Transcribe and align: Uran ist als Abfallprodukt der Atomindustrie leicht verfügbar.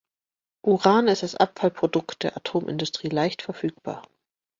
Uran 0.63 1.07
ist 1.07 1.21
als 1.21 1.35
Abfallprodukt 1.35 2.23
der 2.23 2.35
Atomindustrie 2.35 3.09
leicht 3.09 3.43
verfügbar. 3.43 4.01